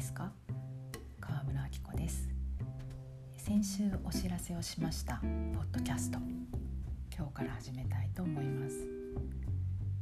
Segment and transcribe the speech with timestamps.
[0.00, 0.32] ですか？
[1.20, 2.26] 川村明子です。
[3.36, 6.18] 先週お知らせをしましたポッドキャスト。
[7.14, 8.88] 今日から始めたいと思います、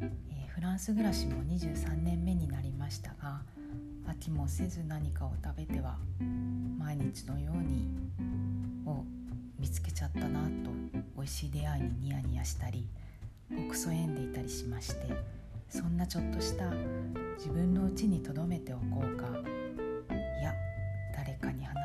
[0.00, 3.42] えー、フランス暮らしも23年目になりましたが
[4.06, 5.96] 飽きもせず何かを食べては
[6.78, 7.88] 毎日のように
[8.86, 9.02] を
[9.58, 10.70] 見つけちゃったなと
[11.16, 12.86] 美味しい出会いにニヤニヤしたり
[13.50, 15.08] ほくそ笑んでいたりしまして
[15.68, 16.70] そんなちょっとした
[17.36, 19.57] 自分のうちに留めておこうか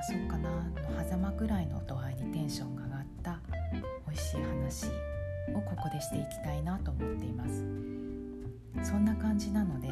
[0.05, 0.49] そうかな。
[0.49, 3.39] の狭間ぐらいの度合いにテンションが上がった
[4.05, 4.88] 美味しい話
[5.55, 6.77] をここでしていきたいな。
[6.80, 7.63] と思っています
[8.89, 9.16] そんな。
[9.16, 9.63] 感じな。
[9.63, 9.89] ので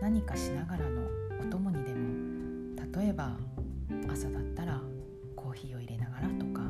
[0.00, 0.64] 何かしな。
[0.64, 1.02] がらの
[1.40, 3.36] お供にでも例えば
[4.08, 4.80] 朝だったら
[5.34, 6.08] コーヒーを入れな。
[6.08, 6.62] がらとか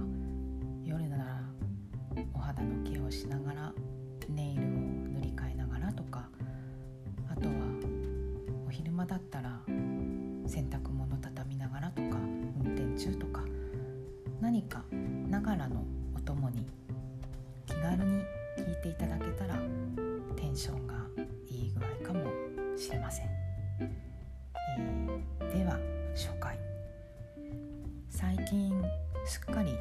[0.84, 1.18] 夜な。
[1.18, 1.40] ら
[2.32, 3.38] お肌のケアをしな。
[3.38, 3.72] がら
[4.30, 5.66] ネイルを塗り替えな。
[5.66, 6.28] がらとか
[7.28, 7.54] あとは
[8.66, 11.01] お昼間だったら洗濯物
[14.72, 14.82] か
[15.28, 15.84] ながらの
[16.16, 16.66] お供に
[17.66, 18.22] 気軽に
[18.56, 19.56] 聞いていただけたら
[20.34, 20.94] テンションが
[21.46, 22.30] いい具合かも
[22.76, 23.26] しれません、
[23.80, 25.78] えー、では
[26.14, 26.58] 初回
[28.08, 28.72] 最近
[29.26, 29.74] すっかり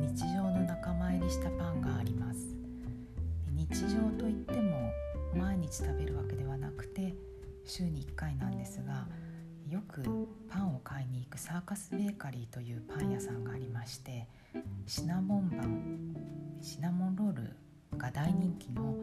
[0.00, 2.58] 日常の仲間入りしたパンがあります。
[3.68, 4.90] 日常といっても
[5.34, 7.14] 毎日食べるわけではなくて
[7.64, 9.06] 週に1回なんですが
[9.68, 10.02] よく
[10.48, 14.26] パンを買いに行くサーカスベーカリーというパン屋さんがありまして
[14.88, 16.16] シナモンパン
[16.62, 18.94] シナモンロールが大人気の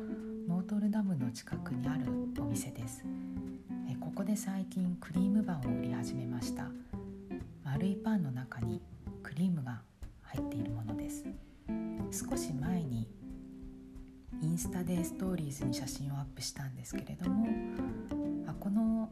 [0.47, 2.05] ノートルダムの近くにある
[2.39, 3.03] お店です。
[3.87, 6.71] えここで最近クリームパンを売り始めました。
[7.63, 8.81] 丸いパンの中に
[9.21, 9.83] クリームが
[10.23, 11.23] 入っているものです。
[12.11, 13.07] 少し前に
[14.41, 17.47] インスタでストーリーズに写真をアップしたんですけれども
[18.47, 19.11] あこの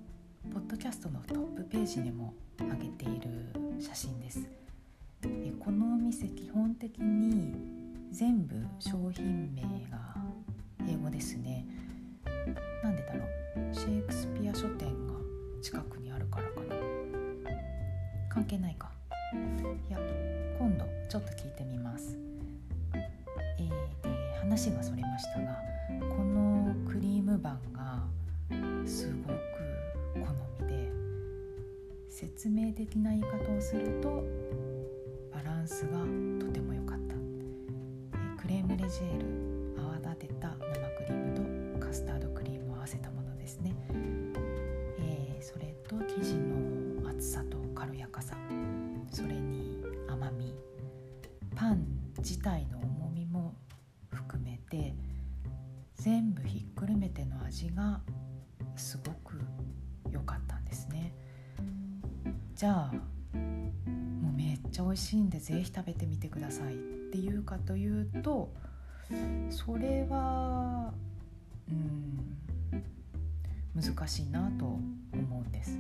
[0.52, 4.63] ポッドキャストのトップページにも上げている写真です。
[5.64, 7.56] このお店基本的に
[8.12, 10.16] 全部商品名が
[10.88, 11.66] 英語ですね。
[12.84, 13.20] なんでだろ
[13.72, 13.74] う。
[13.74, 15.14] シェイクスピア書店が
[15.62, 16.76] 近くにあるからかな。
[18.30, 18.92] 関係ないか。
[19.90, 19.98] いや
[20.60, 22.18] 今度ちょっと聞いてみます。
[22.94, 23.78] えー、で
[24.40, 25.58] 話がそれましたが
[26.00, 28.04] このクリームパンが
[28.86, 29.40] すごく
[30.20, 30.92] 好みで
[32.10, 34.43] 説明的な言い方をすると
[35.64, 36.00] ンスが
[36.46, 43.74] とても良かった、えクレームレジェール泡立てた生クリームとカスタードクリームを合わせたものですね、
[45.00, 48.36] えー、それと生地の厚さと軽やかさ。
[49.10, 50.54] それに甘み。
[51.56, 51.86] パン
[52.18, 53.56] 自体の重みも
[54.10, 54.96] 含めて
[55.96, 58.02] 全部ひっくるめての味が
[58.76, 59.40] すごく
[60.12, 61.14] 良かったんですね。
[62.56, 63.13] じゃあ
[64.74, 66.78] ちゃ美味しいんで是非食べてみてくださいっ
[67.12, 68.52] ていうかというと
[69.52, 70.92] それは
[71.70, 72.84] うん
[73.76, 74.82] 難しいなと思
[75.14, 75.78] うんです、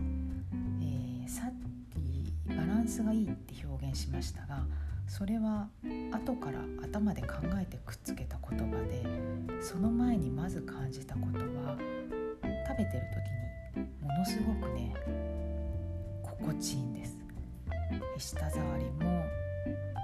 [0.81, 1.53] えー、さっ
[1.89, 4.63] きバランスがいいって表現しましたが
[5.07, 5.67] それは
[6.11, 9.03] 後から頭で考えてくっつけた言葉で
[9.61, 11.77] その前にまず感じたことは
[12.67, 13.03] 食べてる
[13.73, 14.93] 時にものすごくね
[16.21, 17.22] 心地いいんです。
[18.17, 19.25] 舌触りも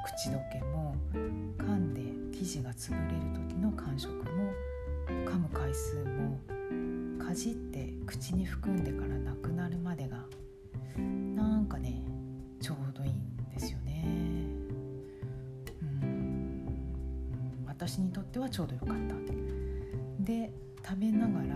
[0.05, 0.95] 口どけも
[1.57, 2.01] 噛んで
[2.37, 4.51] 生地が潰れる時の感触も
[5.07, 6.39] 噛む回数も
[7.23, 10.17] かじって口に含んでからなくなるまでが
[10.97, 12.01] なんかね
[12.61, 14.05] ちょうどいいんですよね。
[15.81, 16.65] うん。
[17.67, 19.19] 私にとってはちょうどよかった。
[20.19, 20.51] で
[20.85, 21.55] 食べながら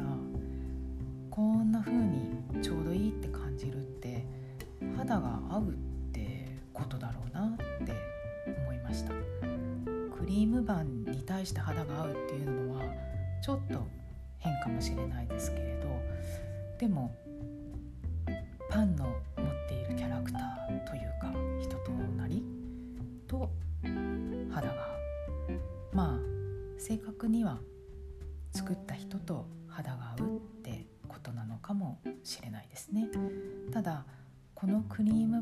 [1.30, 4.26] こんな風にちょうどいいって感じるって
[4.98, 5.93] 肌が合うって
[6.74, 7.94] ことだろうなって
[8.62, 9.12] 思いました。
[10.18, 12.82] クリームパンに対して肌が合うっていうのは
[13.42, 13.86] ちょっと
[14.40, 15.90] 変かもしれないですけれど
[16.80, 17.14] でも
[18.70, 19.16] パンの持っ
[19.68, 21.32] ているキャラクターというか
[21.62, 22.44] 人となり
[23.28, 23.50] と
[24.50, 25.96] 肌が合う。
[25.96, 26.20] まあ
[26.80, 27.60] 正確には
[28.52, 33.10] 作った人と肌が合うってことなのかもしれないですね。
[33.72, 34.06] ただ
[34.56, 35.42] このクリーム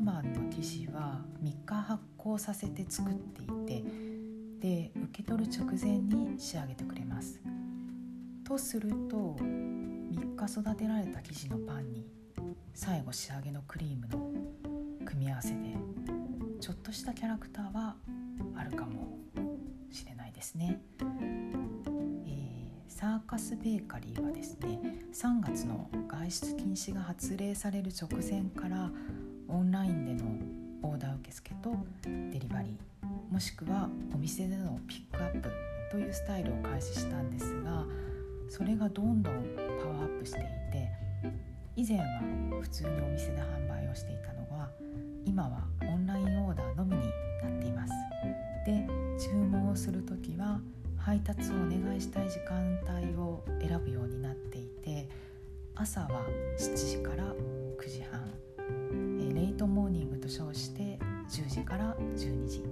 [0.54, 3.84] 生地は3日発酵させて作っていて
[4.60, 7.40] で受け取る直前に仕上げてくれます。
[8.44, 12.06] とすると3日育てられた生地のパンに
[12.74, 14.30] 最後仕上げのクリームの
[15.06, 15.74] 組み合わせで
[16.60, 17.96] ちょっとしたキャラクターは
[18.56, 19.18] あるかも
[19.90, 24.80] しれないですね、えー、サーカスベーカリーはですね
[25.12, 28.90] 3月の外出禁止が発令される直前から
[29.52, 30.30] オンラインでの
[30.82, 31.76] オーダー受付と
[32.06, 35.50] デリバリーもしくはお店でのピックアップ
[35.90, 37.84] というスタイルを開始したんですが
[38.48, 39.34] それがどんどん
[39.78, 40.90] パワーアップしていて
[41.76, 42.04] 以前は
[42.62, 44.70] 普通にお店で販売をしていたのが
[45.26, 47.02] 今はオンラインオーダーのみに
[47.42, 47.92] なっています。
[48.64, 48.86] で
[49.18, 50.60] 注文をする時は
[50.96, 55.08] 配達をお願いしたい時間帯を選ぶようになっていて
[55.74, 56.24] 朝は
[56.58, 57.24] 7時から
[57.78, 58.51] 9時半。
[59.52, 62.64] イトモーニングと称して10時から12時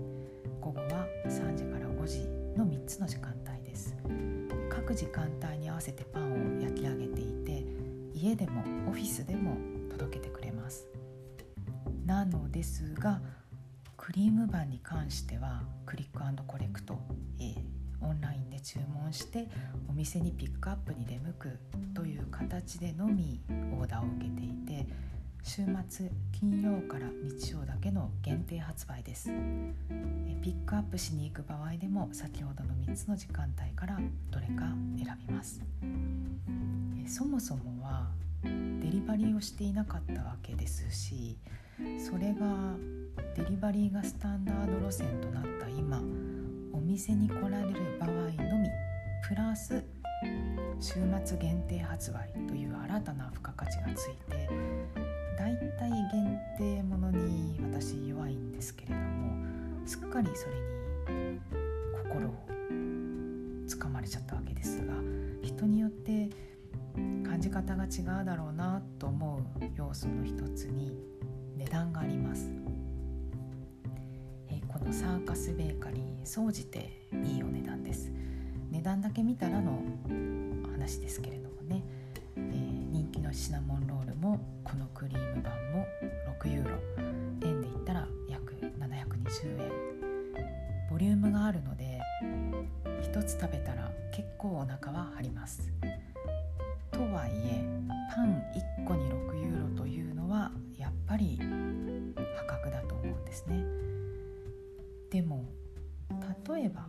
[0.63, 2.21] 午後は3時から5時
[2.57, 3.95] の3つの時間帯です。
[4.71, 7.67] 各時間帯に合わせてパンを焼き上げていて
[8.15, 9.59] 家でもオフィスでも
[9.91, 10.87] 届けてくれます。
[12.07, 13.21] なのですが
[13.99, 16.99] クリームパンに関してはクリックコレクト、
[17.39, 17.57] えー、
[18.01, 19.49] オンラインで注文して
[19.87, 21.59] お店にピックアップに出向く
[21.93, 23.43] という形でのみ
[23.79, 24.87] オーダーを受けていて
[25.43, 29.31] 週末金曜から日曜だけの限定発売です。
[30.43, 33.99] ピックアップしに行く場合でも先ほどの3つの時間帯から
[34.31, 34.65] どれか
[34.97, 35.61] 選びます。
[37.07, 38.09] そもそもは
[38.43, 41.37] デリバリーをしていなかったわけですし
[41.99, 42.77] それが
[43.37, 46.01] デリバリーがスタンダード路線となった今
[46.73, 48.69] お店に来られる場合のみ
[49.29, 49.85] プラス
[50.81, 50.95] 週
[51.25, 54.49] 末限定発売という新たな付加価値がついて
[55.41, 61.41] 大体限定ものに私弱いんですけれどもすっかりそれに
[62.05, 62.35] 心を
[63.67, 64.93] つかまれちゃったわけですが
[65.43, 66.29] 人によって
[67.27, 71.01] 感じ方が違うだろうなと思う要素の一つに
[71.57, 72.51] 値段があります。
[74.49, 78.13] えこのサーカスベーカリー総じていいお値段です。
[78.71, 79.83] 値段だけ見たらの
[80.71, 81.83] 話ですけれどもね、
[82.37, 83.87] えー、人気のシナモン
[84.31, 85.87] ロールもこのクリームパンも
[86.41, 86.77] 6ユーロ。
[87.43, 89.71] 円で言ったら約720円。
[90.89, 92.01] ボリュームがあるので
[93.13, 95.73] 1つ食べたら結構お腹は張ります。
[96.93, 97.65] とはいえ
[98.15, 98.43] パン
[98.79, 101.41] 1個に6ユーロというのはやっぱり
[102.37, 103.65] 破格だと思うんですね。
[105.11, 105.45] でも
[106.55, 106.87] 例えば、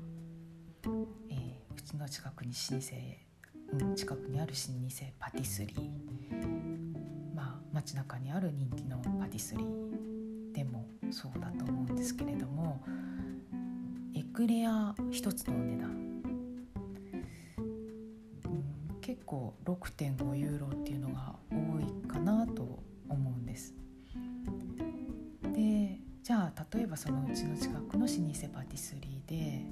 [1.30, 6.61] えー、うちの近くに老舗、うん、近くにある老舗パティスリー。
[7.81, 12.80] 街中にある人気のパティスリーでもそうだと思うんですけれども
[14.16, 15.94] エクレア一つのお値段、う
[18.50, 22.62] ん、結構6.5ユーロっていうのが多いかなと
[23.10, 23.74] 思うんです。
[25.54, 28.18] でじゃあ例えばそのうちの近くの老舗
[28.54, 29.66] パティスリーで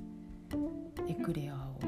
[1.07, 1.78] エクレアを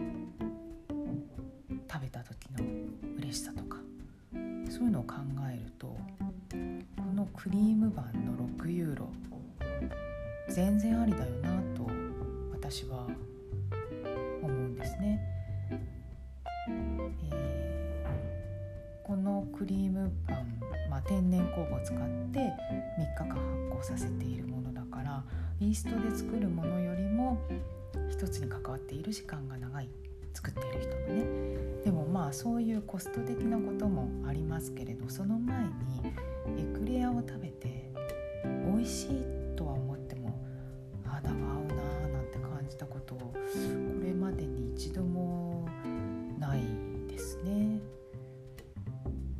[4.82, 5.14] そういうのを考
[5.48, 5.96] えると
[6.50, 8.34] このクリームパンの
[8.64, 9.10] 6ユーロ
[10.50, 11.88] 全然ありだよなと
[12.52, 13.06] 私は
[14.42, 15.22] 思うんですね。
[17.32, 21.98] えー、このクリームパン、まあ、天然酵母を使っ
[22.34, 22.50] て3
[23.18, 23.40] 日間発
[23.70, 25.24] 酵させているものだから
[25.60, 27.40] イーストで作るものよりも
[28.10, 29.90] 一つに関わっている時間が長い
[30.34, 31.52] 作っている人のね
[31.84, 35.72] でもまあそういうコスト的なこともありますけれどその前に
[36.62, 37.92] エクレアを食べて
[38.66, 40.40] 美味しいとは思っても
[41.06, 43.34] 肌が合うなーなんて感じたことこ
[44.04, 45.68] れまでに一度も
[46.40, 46.62] ない
[47.08, 47.80] ですね。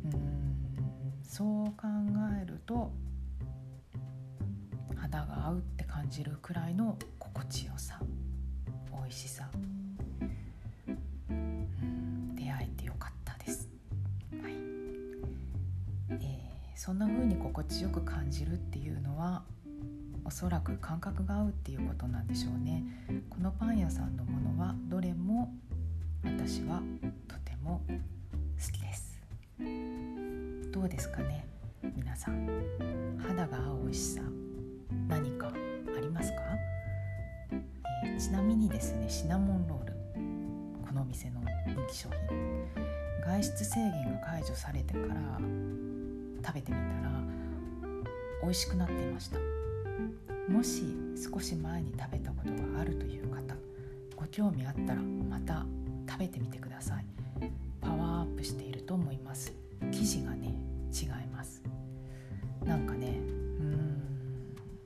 [0.04, 0.22] うん
[1.22, 1.86] そう考
[2.42, 2.92] えると
[4.96, 6.96] 肌が合うって感じるくらいの
[16.84, 19.44] そんな風に心地よく感じるっていうのは
[20.24, 22.82] おそらく感覚が合うっていうことなんでしょうね。
[23.30, 25.54] このパン屋さんのものはどれも
[26.24, 26.82] 私は
[27.28, 29.22] とても好きです。
[30.72, 31.46] どうですかね
[31.94, 32.48] 皆さん。
[33.28, 34.22] 肌が合う美味しさ
[35.06, 35.52] 何か
[35.96, 36.38] ありますか、
[38.02, 39.92] えー、ちなみにですねシナモンロール。
[40.84, 42.66] このお店の人気商品。
[43.24, 45.38] 外出制限が解除されてから
[46.44, 47.10] 食べてみたら
[48.42, 49.38] 美味しくなっていました。
[50.48, 50.82] もし
[51.16, 53.54] 少し前に食べたことがあるという方
[54.16, 55.64] ご興味あったらまた
[56.08, 57.06] 食べてみてください。
[57.80, 59.52] パワーアップしていると思います。
[59.92, 60.54] 生地がね
[60.92, 61.62] 違います。
[62.64, 63.18] なんかね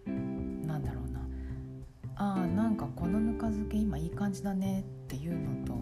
[0.07, 1.21] うーんなんだろうな。
[2.17, 5.75] あーなんかこのぬか漬け今いい感じだねっていうのと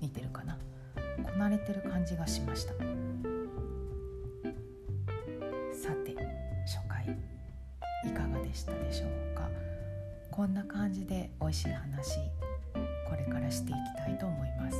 [0.00, 0.58] 似てるかな。
[1.22, 2.74] こなれてる感じがしました。
[5.84, 7.04] さて紹介
[8.42, 9.50] でしたでしょうか？
[10.30, 12.20] こんな感じで美味しい話
[13.06, 14.78] これからしていきたいと思います。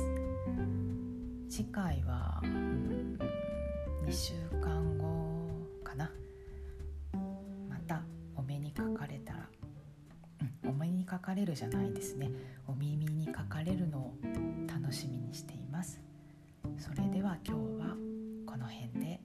[1.47, 5.37] 次回は、2週間後
[5.83, 6.09] かな。
[7.69, 8.01] また
[8.35, 9.47] お目にかかれたら、
[10.63, 12.31] うん、お目にかかれるじゃないですね。
[12.67, 14.15] お耳にかかれるのを
[14.67, 16.01] 楽しみにしています。
[16.79, 17.95] それでは今日は
[18.47, 19.24] この辺で。